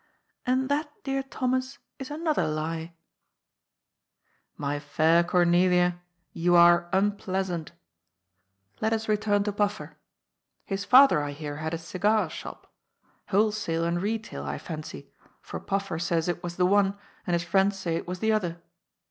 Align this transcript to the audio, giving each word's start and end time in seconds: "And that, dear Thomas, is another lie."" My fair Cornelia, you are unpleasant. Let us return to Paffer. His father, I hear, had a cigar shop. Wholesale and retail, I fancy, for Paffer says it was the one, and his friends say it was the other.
"And 0.47 0.67
that, 0.69 0.89
dear 1.03 1.21
Thomas, 1.21 1.77
is 1.99 2.09
another 2.09 2.47
lie."" 2.47 2.95
My 4.65 4.79
fair 4.79 5.23
Cornelia, 5.23 5.99
you 6.33 6.55
are 6.55 6.89
unpleasant. 6.91 7.71
Let 8.81 8.93
us 8.93 9.07
return 9.07 9.43
to 9.43 9.51
Paffer. 9.51 9.97
His 10.65 10.85
father, 10.85 11.21
I 11.21 11.33
hear, 11.33 11.57
had 11.57 11.75
a 11.75 11.77
cigar 11.77 12.31
shop. 12.31 12.73
Wholesale 13.27 13.85
and 13.85 14.01
retail, 14.01 14.41
I 14.43 14.57
fancy, 14.57 15.11
for 15.39 15.59
Paffer 15.59 15.99
says 16.01 16.27
it 16.27 16.41
was 16.41 16.55
the 16.55 16.65
one, 16.65 16.97
and 17.27 17.35
his 17.35 17.43
friends 17.43 17.77
say 17.77 17.95
it 17.95 18.07
was 18.07 18.21
the 18.21 18.31
other. 18.31 18.59